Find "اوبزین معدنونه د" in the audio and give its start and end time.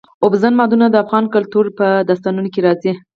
0.23-0.95